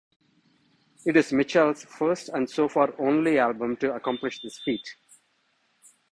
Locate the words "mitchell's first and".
1.31-2.49